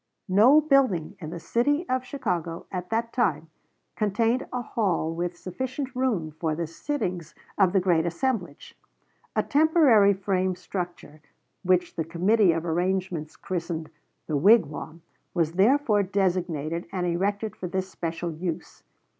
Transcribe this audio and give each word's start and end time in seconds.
No 0.29 0.59
building 0.61 1.15
in 1.19 1.29
the 1.29 1.39
city 1.39 1.87
of 1.87 2.03
Chicago 2.03 2.65
at 2.71 2.89
that 2.89 3.13
time 3.13 3.51
contained 3.95 4.47
a 4.51 4.63
hall 4.63 5.13
with 5.13 5.37
sufficient 5.37 5.95
room 5.95 6.31
for 6.31 6.55
the 6.55 6.65
sittings 6.65 7.35
of 7.55 7.71
the 7.71 7.79
great 7.79 8.07
assemblage. 8.07 8.75
A 9.35 9.43
temporary 9.43 10.13
frame 10.15 10.55
structure, 10.55 11.21
which 11.61 11.95
the 11.97 12.03
committee 12.03 12.51
of 12.51 12.65
arrangements 12.65 13.35
christened 13.35 13.91
"The 14.25 14.35
Wigwam," 14.37 15.03
was 15.35 15.51
therefore 15.51 16.01
designed 16.01 16.87
and 16.91 17.05
erected 17.05 17.55
for 17.55 17.67
this 17.67 17.87
special 17.87 18.31
use. 18.31 18.81